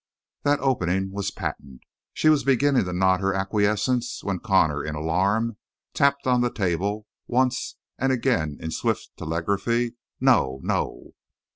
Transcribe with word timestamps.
The 0.41 0.57
opening 0.57 1.11
was 1.11 1.29
patent. 1.29 1.81
She 2.11 2.27
was 2.27 2.43
beginning 2.43 2.85
to 2.85 2.91
nod 2.91 3.19
her 3.19 3.35
acquiescence 3.35 4.23
when 4.23 4.39
Connor, 4.39 4.83
in 4.83 4.95
alarm, 4.95 5.57
tapped 5.93 6.25
on 6.25 6.41
the 6.41 6.49
table, 6.49 7.05
once 7.27 7.75
and 7.99 8.11
again 8.11 8.57
in 8.59 8.71
swift 8.71 9.11
telegraphy: 9.15 9.97
"No! 10.19 10.59
No!" 10.63 11.11